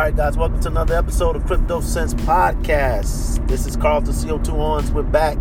All 0.00 0.06
right, 0.06 0.16
guys, 0.16 0.34
welcome 0.34 0.58
to 0.60 0.68
another 0.68 0.94
episode 0.94 1.36
of 1.36 1.44
Crypto 1.44 1.82
Sense 1.82 2.14
Podcast. 2.14 3.46
This 3.46 3.66
is 3.66 3.76
Carlton 3.76 4.14
CO2 4.14 4.54
Ons. 4.54 4.90
We're 4.90 5.02
back. 5.02 5.36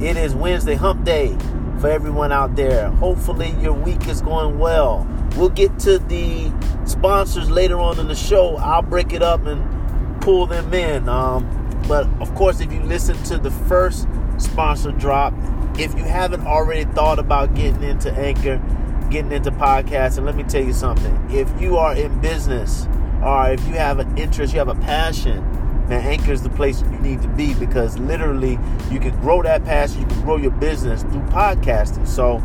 It 0.00 0.16
is 0.16 0.34
Wednesday, 0.34 0.74
hump 0.74 1.04
day 1.04 1.36
for 1.82 1.90
everyone 1.90 2.32
out 2.32 2.56
there. 2.56 2.88
Hopefully, 2.92 3.54
your 3.60 3.74
week 3.74 4.08
is 4.08 4.22
going 4.22 4.58
well. 4.58 5.06
We'll 5.36 5.50
get 5.50 5.78
to 5.80 5.98
the 5.98 6.50
sponsors 6.86 7.50
later 7.50 7.78
on 7.78 8.00
in 8.00 8.08
the 8.08 8.14
show. 8.14 8.56
I'll 8.56 8.80
break 8.80 9.12
it 9.12 9.20
up 9.20 9.44
and 9.44 10.22
pull 10.22 10.46
them 10.46 10.72
in. 10.72 11.06
Um, 11.06 11.44
but 11.86 12.06
of 12.22 12.34
course, 12.34 12.60
if 12.60 12.72
you 12.72 12.80
listen 12.80 13.22
to 13.24 13.36
the 13.36 13.50
first 13.50 14.08
sponsor 14.38 14.92
drop, 14.92 15.34
if 15.78 15.94
you 15.94 16.04
haven't 16.04 16.46
already 16.46 16.84
thought 16.92 17.18
about 17.18 17.52
getting 17.52 17.82
into 17.82 18.10
Anchor, 18.12 18.62
getting 19.10 19.32
into 19.32 19.50
podcasts, 19.50 20.16
podcasting, 20.16 20.24
let 20.24 20.36
me 20.36 20.44
tell 20.44 20.64
you 20.64 20.72
something. 20.72 21.14
If 21.28 21.60
you 21.60 21.76
are 21.76 21.94
in 21.94 22.18
business, 22.22 22.86
or 23.22 23.50
if 23.50 23.66
you 23.66 23.74
have 23.74 23.98
an 23.98 24.16
interest, 24.16 24.52
you 24.52 24.58
have 24.58 24.68
a 24.68 24.74
passion, 24.74 25.42
man, 25.88 26.06
Anchor 26.06 26.32
is 26.32 26.42
the 26.42 26.50
place 26.50 26.80
you 26.82 26.88
need 27.00 27.20
to 27.22 27.28
be 27.28 27.52
because 27.54 27.98
literally 27.98 28.58
you 28.90 28.98
can 29.00 29.18
grow 29.20 29.42
that 29.42 29.64
passion, 29.64 30.00
you 30.00 30.06
can 30.06 30.22
grow 30.22 30.36
your 30.36 30.52
business 30.52 31.02
through 31.02 31.22
podcasting. 31.22 32.06
So 32.06 32.42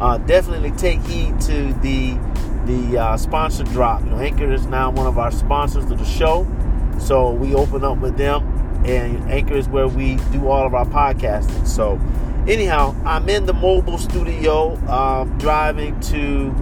uh, 0.00 0.18
definitely 0.18 0.70
take 0.72 1.00
heed 1.02 1.40
to 1.42 1.72
the 1.74 2.18
the 2.66 2.96
uh, 2.96 3.16
sponsor 3.18 3.64
drop. 3.64 4.02
You 4.04 4.10
know, 4.10 4.18
Anchor 4.18 4.50
is 4.50 4.64
now 4.66 4.90
one 4.90 5.06
of 5.06 5.18
our 5.18 5.30
sponsors 5.30 5.90
of 5.90 5.98
the 5.98 6.04
show, 6.04 6.46
so 6.98 7.30
we 7.30 7.54
open 7.54 7.84
up 7.84 7.98
with 7.98 8.16
them, 8.16 8.42
and 8.86 9.30
Anchor 9.30 9.54
is 9.54 9.68
where 9.68 9.86
we 9.86 10.16
do 10.32 10.48
all 10.48 10.66
of 10.66 10.74
our 10.74 10.86
podcasting. 10.86 11.66
So 11.66 12.00
anyhow, 12.48 12.94
I'm 13.04 13.28
in 13.28 13.44
the 13.44 13.52
mobile 13.52 13.98
studio, 13.98 14.76
um, 14.88 15.36
driving 15.36 16.00
to 16.00 16.54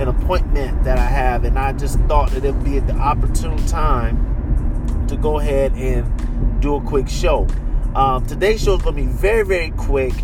an 0.00 0.08
appointment 0.08 0.82
that 0.84 0.98
I 0.98 1.06
have, 1.06 1.44
and 1.44 1.58
I 1.58 1.72
just 1.72 1.98
thought 2.00 2.30
that 2.30 2.44
it 2.44 2.54
would 2.54 2.64
be 2.64 2.78
at 2.78 2.86
the 2.86 2.94
opportune 2.94 3.58
time 3.66 5.06
to 5.08 5.16
go 5.16 5.38
ahead 5.38 5.72
and 5.72 6.60
do 6.60 6.76
a 6.76 6.80
quick 6.80 7.08
show. 7.08 7.46
Um, 7.94 8.26
today's 8.26 8.62
show 8.62 8.76
is 8.76 8.82
going 8.82 8.96
to 8.96 9.02
be 9.02 9.08
very, 9.08 9.44
very 9.44 9.70
quick. 9.72 10.14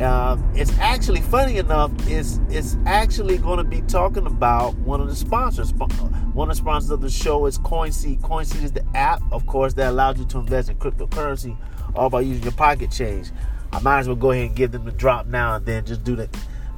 Um, 0.00 0.48
it's 0.54 0.72
actually 0.78 1.20
funny 1.20 1.58
enough. 1.58 1.90
It's 2.06 2.38
it's 2.48 2.76
actually 2.86 3.36
going 3.38 3.58
to 3.58 3.64
be 3.64 3.80
talking 3.82 4.26
about 4.26 4.76
one 4.78 5.00
of 5.00 5.08
the 5.08 5.16
sponsors. 5.16 5.72
One 5.72 6.48
of 6.50 6.56
the 6.56 6.62
sponsors 6.62 6.90
of 6.90 7.00
the 7.00 7.10
show 7.10 7.46
is 7.46 7.58
CoinSeed. 7.58 8.20
CoinSeed 8.20 8.62
is 8.62 8.72
the 8.72 8.84
app, 8.94 9.20
of 9.32 9.44
course, 9.46 9.74
that 9.74 9.90
allows 9.90 10.18
you 10.18 10.24
to 10.26 10.38
invest 10.38 10.70
in 10.70 10.76
cryptocurrency 10.76 11.56
all 11.96 12.08
by 12.08 12.20
using 12.20 12.44
your 12.44 12.52
pocket 12.52 12.92
change. 12.92 13.32
I 13.72 13.80
might 13.80 14.00
as 14.00 14.06
well 14.06 14.16
go 14.16 14.30
ahead 14.30 14.46
and 14.46 14.56
give 14.56 14.70
them 14.70 14.84
the 14.84 14.92
drop 14.92 15.26
now 15.26 15.56
and 15.56 15.66
then 15.66 15.84
just 15.84 16.04
do 16.04 16.14
the 16.14 16.28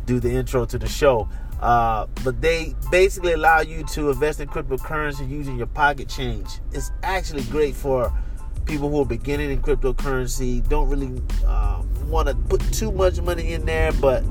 do 0.07 0.19
the 0.19 0.31
intro 0.31 0.65
to 0.65 0.79
the 0.79 0.89
show. 0.89 1.29
Uh, 1.61 2.07
but 2.25 2.41
they 2.41 2.75
basically 2.91 3.33
allow 3.33 3.61
you 3.61 3.85
to 3.85 4.11
invest 4.11 4.41
in 4.41 4.49
cryptocurrency 4.49 5.29
using 5.29 5.57
your 5.59 5.67
pocket 5.67 6.09
change. 6.09 6.49
It's 6.73 6.91
actually 7.03 7.45
great 7.45 7.75
for 7.75 8.13
people 8.65 8.89
who 8.89 9.03
are 9.03 9.07
beginning 9.07 9.51
in 9.51 9.61
cryptocurrency, 9.61 10.67
don't 10.69 10.89
really 10.89 11.21
uh, 11.47 11.83
want 12.07 12.29
to 12.29 12.35
put 12.35 12.61
too 12.73 12.93
much 12.93 13.21
money 13.21 13.53
in 13.53 13.67
there, 13.67 13.93
but 13.93 14.25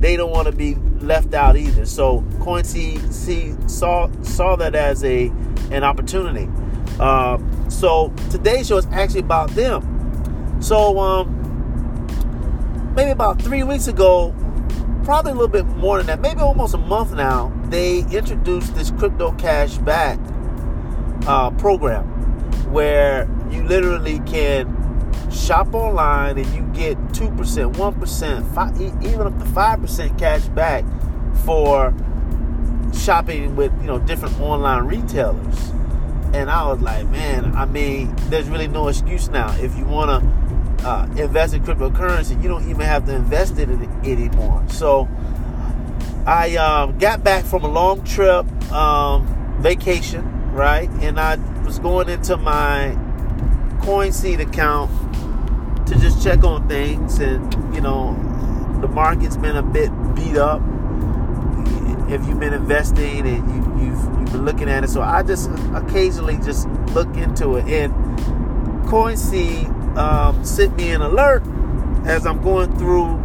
they 0.00 0.16
don't 0.16 0.30
want 0.30 0.46
to 0.46 0.52
be 0.52 0.74
left 1.00 1.34
out 1.34 1.56
either. 1.56 1.86
So 1.86 2.20
CoinSeed 2.38 3.12
see, 3.12 3.54
saw 3.68 4.10
saw 4.22 4.56
that 4.56 4.74
as 4.74 5.04
a 5.04 5.28
an 5.70 5.84
opportunity. 5.84 6.48
Uh, 6.98 7.38
so 7.68 8.12
today's 8.30 8.66
show 8.66 8.78
is 8.78 8.86
actually 8.86 9.20
about 9.20 9.50
them. 9.50 10.60
So 10.60 10.98
um, 10.98 11.30
maybe 12.94 13.10
about 13.10 13.40
three 13.40 13.62
weeks 13.62 13.86
ago, 13.86 14.34
probably 15.04 15.32
a 15.32 15.34
little 15.34 15.48
bit 15.48 15.66
more 15.76 15.98
than 15.98 16.06
that, 16.06 16.20
maybe 16.20 16.40
almost 16.40 16.74
a 16.74 16.78
month 16.78 17.12
now, 17.12 17.52
they 17.66 17.98
introduced 18.10 18.74
this 18.74 18.90
crypto 18.92 19.32
cash 19.32 19.76
back 19.78 20.18
uh, 21.26 21.50
program 21.52 22.04
where 22.72 23.28
you 23.50 23.62
literally 23.64 24.20
can 24.20 24.66
shop 25.30 25.74
online 25.74 26.38
and 26.38 26.46
you 26.54 26.62
get 26.72 26.96
2%, 27.08 27.72
1%, 27.74 28.54
five, 28.54 28.80
even 28.80 29.20
up 29.20 29.38
to 29.38 29.44
5% 29.44 30.18
cash 30.18 30.44
back 30.48 30.84
for 31.44 31.94
shopping 32.94 33.54
with, 33.56 33.72
you 33.80 33.86
know, 33.86 33.98
different 33.98 34.38
online 34.40 34.84
retailers. 34.84 35.70
And 36.32 36.50
I 36.50 36.66
was 36.66 36.80
like, 36.80 37.08
man, 37.10 37.54
I 37.54 37.64
mean, 37.64 38.14
there's 38.28 38.48
really 38.48 38.66
no 38.66 38.88
excuse 38.88 39.28
now. 39.28 39.54
If 39.58 39.76
you 39.76 39.84
want 39.84 40.10
to 40.10 40.43
uh, 40.84 41.08
invest 41.16 41.54
in 41.54 41.62
cryptocurrency, 41.62 42.40
you 42.42 42.48
don't 42.48 42.68
even 42.68 42.82
have 42.82 43.06
to 43.06 43.14
invest 43.14 43.58
in 43.58 43.82
it 43.82 43.88
anymore. 44.06 44.62
So 44.68 45.08
I 46.26 46.56
um, 46.56 46.98
got 46.98 47.24
back 47.24 47.44
from 47.44 47.64
a 47.64 47.68
long 47.68 48.04
trip, 48.04 48.46
um, 48.72 49.26
vacation, 49.60 50.52
right? 50.52 50.90
And 51.00 51.18
I 51.18 51.36
was 51.64 51.78
going 51.78 52.08
into 52.08 52.36
my 52.36 52.96
CoinSeed 53.80 54.40
account 54.40 54.90
to 55.86 55.98
just 55.98 56.22
check 56.22 56.44
on 56.44 56.68
things. 56.68 57.18
And, 57.18 57.74
you 57.74 57.80
know, 57.80 58.14
the 58.80 58.88
market's 58.88 59.36
been 59.36 59.56
a 59.56 59.62
bit 59.62 59.90
beat 60.14 60.36
up. 60.36 60.60
If 62.10 62.26
you've 62.26 62.40
been 62.40 62.52
investing 62.52 63.26
and 63.26 63.48
you, 63.48 63.86
you've, 63.86 64.04
you've 64.18 64.32
been 64.32 64.44
looking 64.44 64.68
at 64.68 64.84
it. 64.84 64.90
So 64.90 65.00
I 65.00 65.22
just 65.22 65.50
occasionally 65.74 66.38
just 66.44 66.68
look 66.92 67.14
into 67.16 67.56
it. 67.56 67.64
And 67.66 67.92
CoinSeed 68.86 69.83
um, 69.96 70.44
sent 70.44 70.76
me 70.76 70.90
an 70.90 71.02
alert 71.02 71.42
as 72.06 72.26
I'm 72.26 72.42
going 72.42 72.76
through 72.76 73.20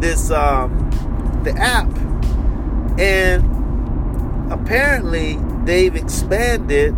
this 0.00 0.30
um, 0.30 0.90
the 1.44 1.52
app, 1.52 1.88
and 2.98 4.52
apparently 4.52 5.38
they've 5.64 5.94
expanded 5.94 6.94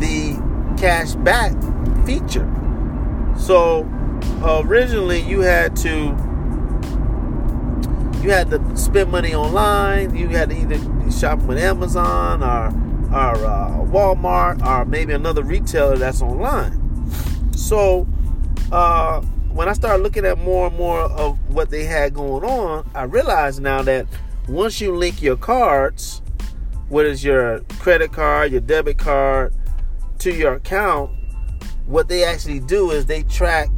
the 0.00 0.40
cash 0.78 1.14
back 1.14 1.52
feature. 2.04 2.48
So 3.38 3.88
originally 4.44 5.20
you 5.20 5.40
had 5.40 5.76
to 5.76 6.16
you 8.22 8.30
had 8.30 8.50
to 8.50 8.76
spend 8.76 9.10
money 9.10 9.34
online. 9.34 10.14
You 10.14 10.28
had 10.28 10.50
to 10.50 10.56
either 10.56 11.10
shop 11.10 11.40
with 11.40 11.58
Amazon 11.58 12.42
or 12.42 12.68
or 13.12 13.34
uh, 13.44 13.70
Walmart 13.90 14.64
or 14.64 14.84
maybe 14.84 15.12
another 15.12 15.42
retailer 15.42 15.96
that's 15.96 16.22
online. 16.22 16.81
So 17.62 18.08
uh, 18.72 19.20
when 19.52 19.68
I 19.68 19.72
started 19.72 20.02
looking 20.02 20.26
at 20.26 20.36
more 20.36 20.66
and 20.66 20.76
more 20.76 21.02
of 21.02 21.38
what 21.48 21.70
they 21.70 21.84
had 21.84 22.12
going 22.12 22.44
on, 22.44 22.90
I 22.92 23.04
realized 23.04 23.62
now 23.62 23.82
that 23.82 24.06
once 24.48 24.80
you 24.80 24.94
link 24.94 25.22
your 25.22 25.36
cards, 25.36 26.22
whether 26.88 27.08
it's 27.08 27.22
your 27.22 27.60
credit 27.78 28.12
card, 28.12 28.50
your 28.50 28.60
debit 28.60 28.98
card, 28.98 29.54
to 30.18 30.34
your 30.34 30.54
account, 30.54 31.12
what 31.86 32.08
they 32.08 32.24
actually 32.24 32.58
do 32.58 32.90
is 32.90 33.06
they 33.06 33.22
track 33.22 33.68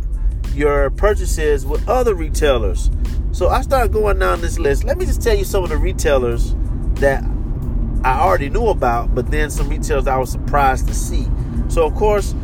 your 0.55 0.89
purchases 0.91 1.67
with 1.67 1.87
other 1.87 2.15
retailers. 2.15 2.91
So 3.33 3.49
I 3.49 3.61
started 3.61 3.93
going 3.93 4.19
down 4.19 4.41
this 4.41 4.59
list. 4.59 4.85
Let 4.85 4.97
me 4.97 5.05
just 5.05 5.21
tell 5.21 5.37
you 5.37 5.45
some 5.45 5.63
of 5.63 5.69
the 5.69 5.77
retailers 5.77 6.55
that 6.95 7.23
I 8.03 8.21
already 8.21 8.49
knew 8.49 8.69
about, 8.69 9.15
but 9.15 9.31
then 9.31 9.51
some 9.51 9.69
retailers 9.69 10.07
I 10.07 10.17
was 10.17 10.33
surprised 10.33 10.89
to 10.89 10.95
see. 10.95 11.27
So 11.69 11.85
of 11.85 11.95
course, 11.95 12.35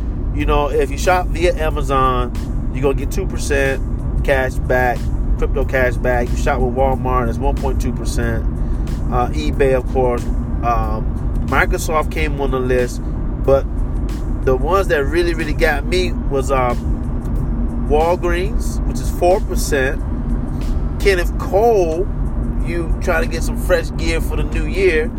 you 0.41 0.47
know, 0.47 0.71
if 0.71 0.91
you 0.91 0.97
shop 0.97 1.27
via 1.27 1.55
Amazon, 1.55 2.33
you're 2.73 2.81
gonna 2.81 2.95
get 2.95 3.11
two 3.11 3.27
percent 3.27 4.25
cash 4.25 4.55
back, 4.55 4.99
crypto 5.37 5.67
cash 5.67 5.97
back. 5.97 6.31
You 6.31 6.37
shop 6.39 6.63
with 6.63 6.75
Walmart, 6.75 7.29
it's 7.29 7.37
1.2 7.37 7.95
percent. 7.95 8.43
Uh, 9.13 9.29
eBay, 9.33 9.77
of 9.77 9.87
course. 9.89 10.25
Um, 10.65 11.47
Microsoft 11.49 12.11
came 12.11 12.41
on 12.41 12.53
the 12.53 12.59
list, 12.59 13.03
but 13.45 13.65
the 14.47 14.57
ones 14.57 14.89
that 14.89 15.05
really, 15.05 15.35
really 15.35 15.53
got 15.53 15.85
me 15.85 16.13
was 16.13 16.51
um, 16.51 17.87
Walgreens, 17.91 18.83
which 18.87 18.99
is 18.99 19.11
four 19.19 19.41
percent. 19.41 20.01
Kenneth 21.03 21.39
Cole, 21.39 22.09
you 22.65 22.99
try 23.03 23.21
to 23.21 23.27
get 23.27 23.43
some 23.43 23.59
fresh 23.59 23.95
gear 23.99 24.23
for 24.23 24.37
the 24.37 24.45
new 24.45 24.65
year, 24.65 25.11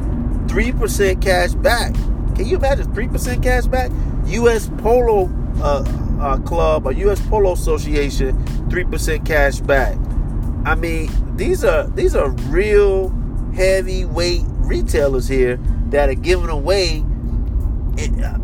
three 0.47 0.71
percent 0.71 1.21
cash 1.21 1.53
back. 1.53 1.93
Can 2.41 2.49
you 2.49 2.57
imagine 2.57 2.91
three 2.95 3.07
percent 3.07 3.43
cash 3.43 3.67
back? 3.67 3.91
U.S. 4.25 4.67
Polo 4.79 5.29
uh, 5.61 5.83
uh, 6.19 6.39
Club 6.39 6.87
or 6.87 6.91
U.S. 6.91 7.21
Polo 7.27 7.53
Association, 7.53 8.67
three 8.67 8.83
percent 8.83 9.27
cash 9.27 9.59
back. 9.59 9.95
I 10.65 10.73
mean, 10.73 11.11
these 11.37 11.63
are 11.63 11.85
these 11.89 12.15
are 12.15 12.31
real 12.49 13.09
heavyweight 13.53 14.41
retailers 14.61 15.27
here 15.27 15.57
that 15.89 16.09
are 16.09 16.15
giving 16.15 16.49
away, 16.49 17.05
it, 17.97 18.09
uh, 18.23 18.39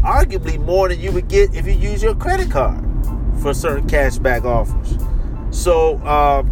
arguably 0.00 0.58
more 0.64 0.88
than 0.88 0.98
you 0.98 1.12
would 1.12 1.28
get 1.28 1.54
if 1.54 1.66
you 1.66 1.74
use 1.74 2.02
your 2.02 2.14
credit 2.14 2.50
card 2.50 2.82
for 3.42 3.52
certain 3.52 3.86
cashback 3.86 4.46
offers. 4.46 4.96
So, 5.50 5.98
um, 6.06 6.48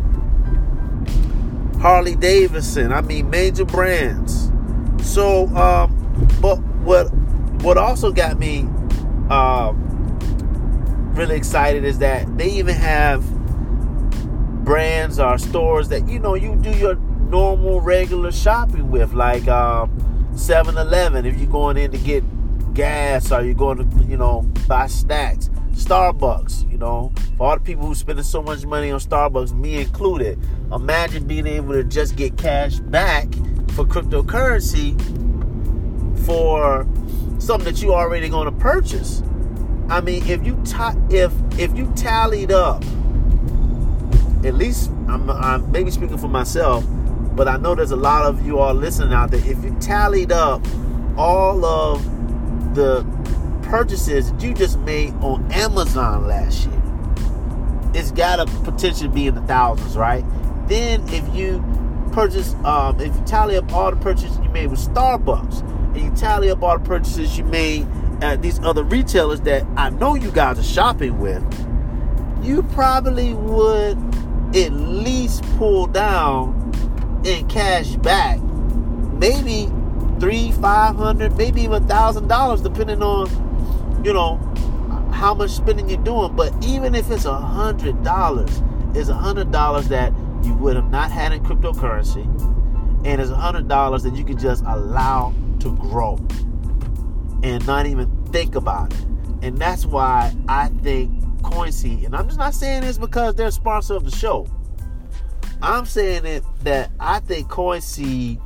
Harley 1.80 2.16
Davidson, 2.16 2.92
I 2.92 3.00
mean, 3.00 3.30
major 3.30 3.64
brands. 3.64 4.50
So, 5.02 5.46
um, 5.56 5.95
but 6.40 6.56
what 6.82 7.06
what 7.62 7.76
also 7.76 8.12
got 8.12 8.38
me 8.38 8.60
um, 9.30 9.82
really 11.14 11.36
excited 11.36 11.84
is 11.84 11.98
that 11.98 12.36
they 12.36 12.50
even 12.50 12.74
have 12.74 13.24
brands 14.64 15.18
or 15.18 15.38
stores 15.38 15.88
that 15.88 16.08
you 16.08 16.18
know 16.18 16.34
you 16.34 16.54
do 16.56 16.70
your 16.70 16.96
normal 16.96 17.80
regular 17.80 18.30
shopping 18.30 18.90
with 18.90 19.12
like 19.12 19.48
um, 19.48 19.90
7-Eleven 20.34 21.26
if 21.26 21.38
you're 21.38 21.50
going 21.50 21.76
in 21.76 21.90
to 21.90 21.98
get 21.98 22.22
gas 22.76 23.32
or 23.32 23.42
you're 23.42 23.54
going 23.54 23.78
to, 23.78 24.04
you 24.04 24.16
know, 24.16 24.42
buy 24.68 24.86
snacks. 24.86 25.50
Starbucks, 25.72 26.70
you 26.70 26.78
know, 26.78 27.12
for 27.36 27.48
all 27.48 27.54
the 27.56 27.60
people 27.60 27.86
who 27.86 27.94
spending 27.94 28.24
so 28.24 28.40
much 28.40 28.64
money 28.64 28.90
on 28.90 29.00
Starbucks, 29.00 29.52
me 29.52 29.80
included. 29.80 30.38
Imagine 30.72 31.26
being 31.26 31.46
able 31.46 31.72
to 31.72 31.84
just 31.84 32.16
get 32.16 32.36
cash 32.38 32.78
back 32.78 33.24
for 33.72 33.84
cryptocurrency 33.84 34.98
for 36.26 36.86
something 37.38 37.72
that 37.72 37.80
you 37.80 37.94
already 37.94 38.28
going 38.28 38.46
to 38.46 38.60
purchase. 38.60 39.22
I 39.88 40.00
mean, 40.00 40.26
if 40.26 40.44
you 40.44 40.60
ta- 40.64 40.96
if 41.08 41.32
if 41.58 41.76
you 41.76 41.86
tallied 41.94 42.50
up, 42.50 42.82
at 44.44 44.54
least 44.54 44.90
I'm, 45.08 45.30
I'm 45.30 45.70
maybe 45.70 45.90
speaking 45.90 46.18
for 46.18 46.28
myself, 46.28 46.84
but 47.36 47.46
I 47.46 47.56
know 47.56 47.74
there's 47.74 47.92
a 47.92 47.96
lot 47.96 48.24
of 48.24 48.44
you 48.44 48.58
all 48.58 48.74
listening 48.74 49.12
out 49.12 49.30
there. 49.30 49.40
If 49.40 49.62
you 49.62 49.74
tallied 49.80 50.32
up 50.32 50.66
all 51.16 51.64
of 51.64 52.04
the 52.74 53.06
purchases 53.62 54.32
that 54.32 54.42
you 54.42 54.54
just 54.54 54.78
made 54.80 55.14
on 55.14 55.50
Amazon 55.52 56.26
last 56.26 56.66
year, 56.66 56.82
it's 57.94 58.10
got 58.10 58.40
a 58.40 58.46
potential 58.62 59.06
to 59.06 59.08
be 59.08 59.28
in 59.28 59.34
the 59.36 59.42
thousands, 59.42 59.96
right? 59.96 60.24
Then 60.68 61.08
if 61.08 61.32
you 61.34 61.64
purchase, 62.12 62.54
um, 62.64 63.00
if 63.00 63.14
you 63.14 63.22
tally 63.24 63.56
up 63.56 63.72
all 63.72 63.90
the 63.90 63.96
purchases 63.96 64.36
you 64.38 64.48
made 64.50 64.68
with 64.68 64.80
Starbucks, 64.80 65.75
and 65.96 66.04
you 66.04 66.10
tally 66.16 66.50
up 66.50 66.62
all 66.62 66.78
the 66.78 66.84
purchases 66.84 67.38
you 67.38 67.44
made 67.44 67.86
at 68.20 68.42
these 68.42 68.58
other 68.60 68.84
retailers 68.84 69.40
that 69.42 69.66
I 69.76 69.90
know 69.90 70.14
you 70.14 70.30
guys 70.30 70.58
are 70.58 70.62
shopping 70.62 71.18
with, 71.18 71.42
you 72.42 72.62
probably 72.62 73.34
would 73.34 73.96
at 74.54 74.72
least 74.72 75.42
pull 75.58 75.86
down 75.86 76.62
in 77.24 77.48
cash 77.48 77.96
back, 77.96 78.40
maybe 78.40 79.70
three, 80.20 80.52
five 80.52 80.96
hundred, 80.96 81.36
maybe 81.36 81.62
even 81.62 81.82
a 81.84 81.86
thousand 81.86 82.28
dollars, 82.28 82.62
depending 82.62 83.02
on, 83.02 84.02
you 84.04 84.12
know, 84.12 84.36
how 85.12 85.34
much 85.34 85.50
spending 85.50 85.88
you're 85.88 86.02
doing. 86.04 86.34
But 86.36 86.54
even 86.64 86.94
if 86.94 87.10
it's 87.10 87.24
a 87.24 87.36
hundred 87.36 88.02
dollars, 88.02 88.62
it's 88.94 89.08
a 89.08 89.14
hundred 89.14 89.50
dollars 89.50 89.88
that 89.88 90.12
you 90.44 90.54
would 90.54 90.76
have 90.76 90.90
not 90.90 91.10
had 91.10 91.32
in 91.32 91.42
cryptocurrency, 91.42 92.24
and 93.04 93.20
it's 93.20 93.30
a 93.30 93.36
hundred 93.36 93.68
dollars 93.68 94.04
that 94.04 94.14
you 94.14 94.24
could 94.24 94.38
just 94.38 94.62
allow 94.66 95.34
to 95.66 95.76
grow 95.76 96.16
and 97.42 97.66
not 97.66 97.86
even 97.86 98.10
think 98.26 98.54
about 98.54 98.92
it. 98.92 99.00
And 99.42 99.58
that's 99.58 99.84
why 99.84 100.34
I 100.48 100.68
think 100.68 101.10
CoinSeed, 101.42 102.06
and 102.06 102.16
I'm 102.16 102.26
just 102.26 102.38
not 102.38 102.54
saying 102.54 102.82
this 102.82 102.98
because 102.98 103.34
they're 103.34 103.48
a 103.48 103.52
sponsor 103.52 103.94
of 103.94 104.04
the 104.04 104.10
show. 104.10 104.46
I'm 105.62 105.86
saying 105.86 106.24
it 106.24 106.44
that 106.62 106.90
I 107.00 107.20
think 107.20 107.48
CoinSeed 107.48 108.40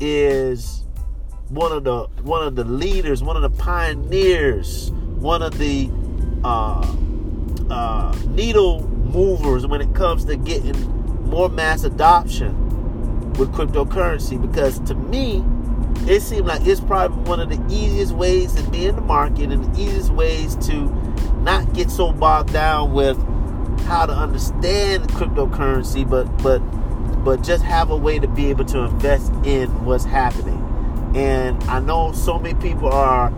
is 0.00 0.84
one 1.48 1.72
of 1.72 1.84
the 1.84 2.04
one 2.22 2.42
of 2.46 2.56
the 2.56 2.64
leaders, 2.64 3.22
one 3.22 3.36
of 3.36 3.42
the 3.42 3.62
pioneers, 3.62 4.90
one 4.90 5.42
of 5.42 5.58
the 5.58 5.90
uh, 6.44 6.96
uh, 7.70 8.16
needle 8.28 8.86
movers 8.88 9.66
when 9.66 9.80
it 9.80 9.94
comes 9.94 10.24
to 10.26 10.36
getting 10.36 10.80
more 11.28 11.48
mass 11.48 11.84
adoption 11.84 13.32
with 13.34 13.52
cryptocurrency. 13.52 14.40
Because 14.40 14.80
to 14.80 14.94
me, 14.94 15.44
it 16.06 16.20
seems 16.20 16.42
like 16.42 16.66
it's 16.66 16.80
probably 16.80 17.22
one 17.28 17.40
of 17.40 17.48
the 17.48 17.74
easiest 17.74 18.12
ways 18.12 18.54
to 18.54 18.62
be 18.70 18.86
in 18.86 18.96
the 18.96 19.02
market 19.02 19.50
and 19.50 19.64
the 19.64 19.80
easiest 19.80 20.10
ways 20.10 20.56
to 20.56 20.86
not 21.42 21.72
get 21.74 21.90
so 21.90 22.12
bogged 22.12 22.52
down 22.52 22.92
with 22.92 23.16
how 23.82 24.06
to 24.06 24.12
understand 24.12 25.08
cryptocurrency, 25.10 26.08
but 26.08 26.24
but 26.42 26.58
but 27.24 27.42
just 27.42 27.62
have 27.62 27.90
a 27.90 27.96
way 27.96 28.18
to 28.18 28.26
be 28.28 28.46
able 28.46 28.64
to 28.64 28.80
invest 28.80 29.32
in 29.44 29.84
what's 29.84 30.04
happening. 30.04 30.58
And 31.14 31.62
I 31.64 31.80
know 31.80 32.12
so 32.12 32.38
many 32.38 32.58
people 32.60 32.88
are 32.88 33.32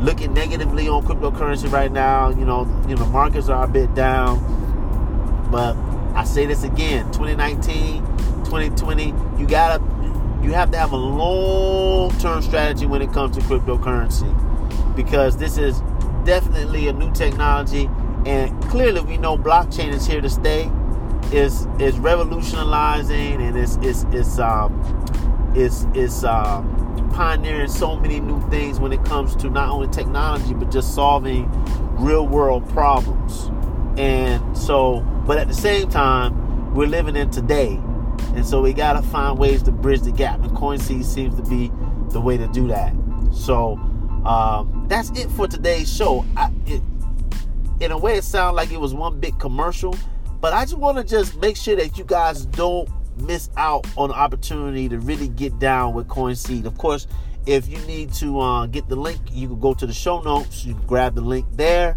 looking 0.00 0.32
negatively 0.32 0.88
on 0.88 1.04
cryptocurrency 1.04 1.70
right 1.70 1.90
now. 1.90 2.30
You 2.30 2.44
know, 2.44 2.62
you 2.88 2.94
know, 2.94 3.06
markets 3.06 3.48
are 3.48 3.64
a 3.64 3.68
bit 3.68 3.94
down. 3.94 4.40
But 5.50 5.76
I 6.14 6.24
say 6.24 6.46
this 6.46 6.64
again, 6.64 7.04
2019, 7.12 8.04
2020, 8.44 9.14
you 9.38 9.46
gotta 9.46 9.82
you 10.46 10.52
have 10.52 10.70
to 10.70 10.78
have 10.78 10.92
a 10.92 10.96
long-term 10.96 12.40
strategy 12.40 12.86
when 12.86 13.02
it 13.02 13.12
comes 13.12 13.36
to 13.36 13.42
cryptocurrency. 13.42 14.32
Because 14.94 15.36
this 15.36 15.58
is 15.58 15.80
definitely 16.24 16.86
a 16.86 16.92
new 16.92 17.12
technology. 17.12 17.90
And 18.24 18.62
clearly 18.62 19.00
we 19.00 19.16
know 19.16 19.36
blockchain 19.36 19.92
is 19.92 20.06
here 20.06 20.20
to 20.20 20.30
stay. 20.30 20.70
Is 21.32 21.66
is 21.80 21.98
revolutionizing 21.98 23.42
and 23.42 23.56
it's 23.56 23.76
it's 23.82 24.04
it's 24.12 24.38
um 24.38 25.52
it's 25.56 25.84
it's 25.92 26.22
um 26.22 27.10
pioneering 27.12 27.68
so 27.68 27.96
many 27.96 28.20
new 28.20 28.40
things 28.48 28.78
when 28.78 28.92
it 28.92 29.04
comes 29.04 29.34
to 29.36 29.50
not 29.50 29.70
only 29.70 29.88
technology 29.88 30.54
but 30.54 30.70
just 30.70 30.94
solving 30.94 31.50
real 31.96 32.28
world 32.28 32.68
problems. 32.68 33.50
And 33.98 34.56
so 34.56 35.00
but 35.26 35.38
at 35.38 35.48
the 35.48 35.54
same 35.54 35.88
time 35.88 36.72
we're 36.74 36.86
living 36.86 37.16
in 37.16 37.30
today 37.30 37.80
and 38.34 38.44
so 38.44 38.60
we 38.62 38.72
got 38.72 38.94
to 38.94 39.02
find 39.02 39.38
ways 39.38 39.62
to 39.62 39.72
bridge 39.72 40.02
the 40.02 40.12
gap 40.12 40.40
and 40.40 40.50
CoinSeed 40.50 41.04
seems 41.04 41.36
to 41.36 41.42
be 41.42 41.70
the 42.10 42.20
way 42.20 42.36
to 42.36 42.46
do 42.48 42.68
that 42.68 42.94
so 43.32 43.74
um, 44.24 44.86
that's 44.88 45.10
it 45.10 45.30
for 45.30 45.46
today's 45.46 45.92
show 45.92 46.24
I, 46.36 46.50
it, 46.66 46.82
in 47.80 47.92
a 47.92 47.98
way 47.98 48.16
it 48.16 48.24
sounded 48.24 48.56
like 48.56 48.72
it 48.72 48.80
was 48.80 48.94
one 48.94 49.20
big 49.20 49.38
commercial 49.38 49.94
but 50.40 50.52
i 50.52 50.64
just 50.64 50.78
want 50.78 50.98
to 50.98 51.04
just 51.04 51.36
make 51.38 51.56
sure 51.56 51.76
that 51.76 51.98
you 51.98 52.04
guys 52.04 52.46
don't 52.46 52.88
miss 53.18 53.50
out 53.56 53.86
on 53.96 54.10
the 54.10 54.14
opportunity 54.14 54.88
to 54.88 54.98
really 54.98 55.28
get 55.28 55.58
down 55.58 55.94
with 55.94 56.06
CoinSeed. 56.08 56.64
Of 56.64 56.76
course, 56.78 57.06
if 57.46 57.68
you 57.68 57.78
need 57.80 58.12
to 58.14 58.40
uh, 58.40 58.66
get 58.66 58.88
the 58.88 58.96
link, 58.96 59.20
you 59.30 59.48
can 59.48 59.60
go 59.60 59.74
to 59.74 59.86
the 59.86 59.92
show 59.92 60.20
notes. 60.20 60.64
You 60.64 60.74
can 60.74 60.86
grab 60.86 61.14
the 61.14 61.20
link 61.20 61.46
there, 61.52 61.96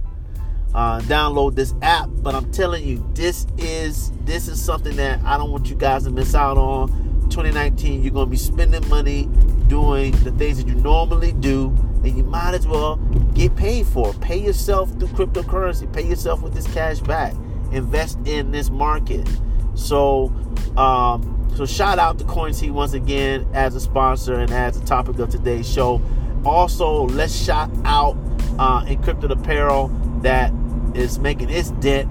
uh, 0.74 1.00
download 1.02 1.56
this 1.56 1.74
app. 1.82 2.10
But 2.12 2.36
I'm 2.36 2.52
telling 2.52 2.86
you, 2.86 3.08
this 3.14 3.48
is 3.58 4.12
this 4.24 4.48
is 4.48 4.62
something 4.62 4.96
that 4.98 5.22
I 5.24 5.38
don't 5.38 5.52
want 5.52 5.70
you 5.70 5.76
guys 5.76 6.04
to 6.04 6.12
miss 6.12 6.36
out 6.36 6.58
on. 6.58 6.90
2019, 7.30 8.02
you're 8.04 8.12
gonna 8.12 8.26
be 8.26 8.38
spending 8.38 8.88
money 8.90 9.30
doing 9.68 10.12
the 10.24 10.32
things 10.32 10.58
that 10.58 10.68
you 10.68 10.76
normally 10.76 11.32
do 11.34 11.68
and 12.04 12.18
you 12.18 12.24
might 12.24 12.54
as 12.54 12.68
well 12.68 12.96
get 13.34 13.56
paid 13.56 13.86
for. 13.86 14.14
Pay 14.16 14.38
yourself 14.38 14.90
through 15.00 15.10
cryptocurrency. 15.10 15.92
Pay 15.92 16.08
yourself 16.08 16.42
with 16.42 16.54
this 16.54 16.68
cash 16.74 17.00
back. 17.00 17.34
Invest 17.72 18.18
in 18.26 18.52
this 18.52 18.70
market. 18.70 19.28
So, 19.76 20.34
um, 20.78 21.48
so 21.56 21.66
shout 21.66 22.00
out 22.00 22.18
to 22.20 22.26
CoinSeed 22.26 22.72
once 22.72 22.94
again 22.94 23.48
as 23.54 23.76
a 23.76 23.80
sponsor 23.82 24.36
and 24.36 24.52
as 24.52 24.80
the 24.80 24.86
topic 24.86 25.20
of 25.20 25.30
today's 25.30 25.72
show. 25.72 26.02
Also, 26.46 27.04
let's 27.08 27.36
shout 27.36 27.70
out 27.84 28.16
uh, 28.58 28.84
Encrypted 28.86 29.32
Apparel 29.32 29.90
that 30.22 30.52
is 30.96 31.20
making 31.20 31.50
its 31.50 31.72
dent 31.72 32.10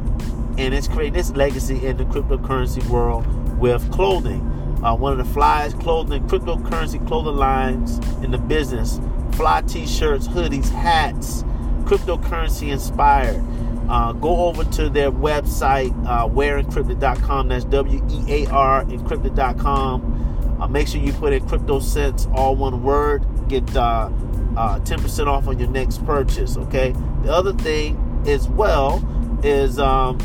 and 0.59 0.75
it's 0.75 0.89
creating 0.89 1.19
its 1.19 1.31
legacy 1.31 1.87
in 1.87 1.97
the 1.97 2.05
cryptocurrency 2.05 2.85
world 2.89 3.27
with 3.59 3.91
clothing. 3.93 4.41
Uh, 4.83 4.95
one 4.95 5.19
of 5.19 5.27
the 5.27 5.41
flyest 5.41 5.81
clothing, 5.81 6.27
cryptocurrency 6.29 7.05
clothing 7.07 7.37
lines 7.37 7.99
in 8.23 8.31
the 8.31 8.39
business 8.39 9.01
fly 9.33 9.61
t-shirts, 9.63 10.27
hoodies, 10.27 10.69
hats, 10.69 11.45
cryptocurrency 11.85 12.73
inspired. 12.73 13.41
Uh, 13.89 14.13
go 14.13 14.47
over 14.47 14.65
to 14.65 14.91
their 14.91 15.13
website, 15.13 15.91
uh, 16.07 16.27
wearencrypted.com. 16.27 17.49
That's 17.49 17.65
W-E-A-R 17.65 18.85
encrypted.com. 18.85 20.59
Uh, 20.61 20.67
make 20.67 20.89
sure 20.89 21.01
you 21.01 21.13
put 21.13 21.33
in 21.33 21.47
crypto 21.49 21.79
cents, 21.79 22.27
all 22.35 22.57
one 22.57 22.83
word. 22.83 23.25
Get 23.49 23.77
uh, 23.77 24.11
uh, 24.57 24.81
10% 24.81 25.27
off 25.29 25.47
on 25.47 25.59
your 25.59 25.69
next 25.69 26.05
purchase. 26.05 26.57
Okay. 26.57 26.93
The 27.23 27.33
other 27.33 27.53
thing 27.53 27.97
as 28.27 28.49
well 28.49 29.03
is 29.43 29.79
um, 29.79 30.19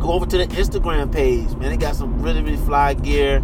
go 0.00 0.12
over 0.12 0.26
to 0.26 0.38
the 0.38 0.46
Instagram 0.46 1.12
page. 1.12 1.48
Man, 1.56 1.70
they 1.70 1.76
got 1.76 1.96
some 1.96 2.22
really 2.22 2.42
really 2.42 2.56
fly 2.56 2.94
gear, 2.94 3.40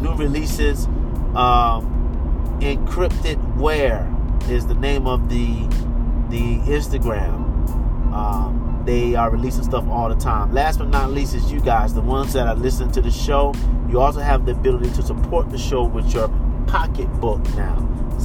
new 0.00 0.14
releases. 0.14 0.86
Um, 1.34 1.92
encrypted 2.60 3.56
wear 3.56 4.10
is 4.48 4.66
the 4.66 4.74
name 4.74 5.06
of 5.06 5.28
the 5.28 5.66
the 6.30 6.58
Instagram. 6.70 7.44
Um, 8.12 8.82
they 8.86 9.14
are 9.16 9.30
releasing 9.30 9.64
stuff 9.64 9.86
all 9.88 10.08
the 10.08 10.14
time. 10.14 10.52
Last 10.54 10.78
but 10.78 10.88
not 10.88 11.10
least 11.10 11.34
is 11.34 11.52
you 11.52 11.60
guys, 11.60 11.92
the 11.92 12.00
ones 12.00 12.32
that 12.34 12.46
are 12.46 12.54
listening 12.54 12.92
to 12.92 13.02
the 13.02 13.10
show. 13.10 13.52
You 13.88 14.00
also 14.00 14.20
have 14.20 14.46
the 14.46 14.52
ability 14.52 14.90
to 14.90 15.02
support 15.02 15.50
the 15.50 15.58
show 15.58 15.84
with 15.84 16.12
your 16.14 16.28
pocketbook 16.66 17.42
now. 17.54 17.76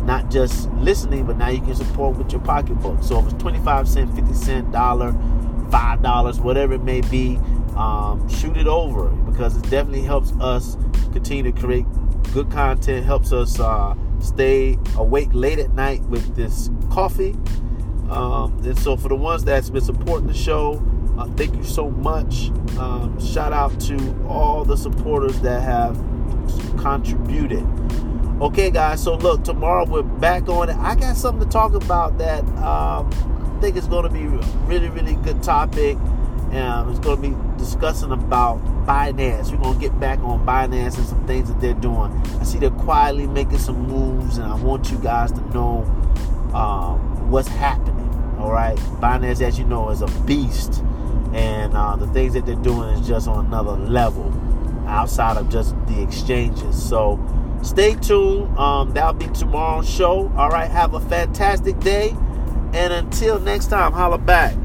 Not 0.04 0.32
just 0.32 0.70
listening, 0.74 1.26
but 1.26 1.38
now 1.38 1.50
you 1.50 1.62
can 1.62 1.76
support 1.76 2.18
with 2.18 2.32
your 2.32 2.42
pocketbook. 2.42 3.04
So 3.04 3.20
if 3.20 3.26
it's 3.26 3.42
25 3.42 3.88
cent, 3.88 4.16
50 4.16 4.34
cent, 4.34 4.72
dollar, 4.72 5.14
five 5.70 6.02
dollars, 6.02 6.40
whatever 6.40 6.74
it 6.74 6.84
may 6.84 7.02
be, 7.02 7.38
um, 7.76 8.28
shoot 8.30 8.58
it 8.58 8.68
over 8.68 9.10
because 9.10 9.56
it 9.58 9.64
definitely 9.70 10.02
helps 10.02 10.34
us 10.34 10.78
continue 11.14 11.52
to 11.52 11.58
create 11.58 11.86
good 12.34 12.50
content, 12.52 13.06
helps 13.06 13.32
us 13.32 13.60
uh, 13.60 13.96
stay 14.20 14.78
awake 14.98 15.30
late 15.34 15.60
at 15.60 15.74
night 15.74 16.02
with 16.04 16.36
this 16.36 16.70
coffee. 16.92 17.36
Um, 18.10 18.60
and 18.66 18.78
so, 18.78 18.98
for 18.98 19.08
the 19.08 19.16
ones 19.16 19.44
that's 19.46 19.70
been 19.70 19.82
supporting 19.84 20.28
the 20.28 20.34
show, 20.34 20.84
uh, 21.18 21.26
thank 21.36 21.56
you 21.56 21.64
so 21.64 21.90
much. 21.90 22.50
Um, 22.78 23.18
shout 23.20 23.54
out 23.54 23.80
to 23.82 24.26
all 24.28 24.66
the 24.66 24.76
supporters 24.76 25.40
that 25.42 25.62
have 25.62 25.96
contributed. 26.78 27.66
Okay, 28.42 28.72
guys. 28.72 29.04
So 29.04 29.18
look, 29.18 29.44
tomorrow 29.44 29.86
we're 29.86 30.02
back 30.02 30.50
on 30.50 30.68
it. 30.68 30.76
I 30.78 30.96
got 30.96 31.16
something 31.16 31.48
to 31.48 31.52
talk 31.52 31.76
about 31.76 32.18
that 32.18 32.44
um, 32.58 33.08
I 33.08 33.60
think 33.62 33.76
is 33.76 33.86
going 33.86 34.02
to 34.02 34.10
be 34.10 34.26
really, 34.66 34.90
really 34.90 35.14
good 35.14 35.44
topic. 35.44 35.96
Um, 36.52 36.90
it's 36.90 36.98
going 36.98 37.22
to 37.22 37.30
be 37.30 37.36
discussing 37.60 38.12
about 38.12 38.58
Binance. 38.88 39.52
We're 39.52 39.62
going 39.62 39.76
to 39.76 39.80
get 39.80 40.00
back 40.00 40.18
on 40.22 40.44
Binance 40.44 40.98
and 40.98 41.06
some 41.06 41.28
things 41.28 41.50
that 41.50 41.62
they're 41.62 41.76
doing. 41.76 42.12
I 42.40 42.44
see 42.44 42.58
they're 42.58 42.72
quietly 42.72 43.28
making 43.28 43.60
some 43.60 43.88
moves, 43.88 44.40
and 44.40 44.52
I 44.52 44.56
want 44.56 44.90
you 44.90 44.98
guys 44.98 45.32
to 45.34 45.42
know 45.54 45.84
um, 46.56 47.30
what's 47.30 47.48
happening. 47.48 48.10
All 48.40 48.52
right, 48.52 48.76
Binance, 49.00 49.42
as 49.42 49.60
you 49.60 49.66
know, 49.66 49.92
is 49.92 50.02
a 50.02 50.08
beast, 50.26 50.82
and 51.32 51.76
uh, 51.76 51.96
the 51.96 52.08
things 52.08 52.34
that 52.34 52.48
they're 52.48 52.56
doing 52.56 52.90
is 52.96 53.08
just 53.08 53.28
on 53.28 53.46
another 53.46 53.74
level 53.74 54.34
outside 54.88 55.38
of 55.38 55.48
just 55.50 55.76
the 55.86 56.02
exchanges. 56.02 56.90
So 56.90 57.20
stay 57.62 57.96
tuned. 57.96 58.58
Um, 58.58 58.92
that'll 58.94 59.14
be 59.14 59.28
tomorrow's 59.28 59.90
show. 59.90 60.32
All 60.36 60.50
right, 60.50 60.70
have 60.70 60.94
a 60.94 61.00
fantastic 61.00 61.80
day, 61.80 62.16
and 62.74 62.94
until 62.94 63.40
next 63.40 63.68
time, 63.68 63.94
holla 63.94 64.18
back. 64.18 64.56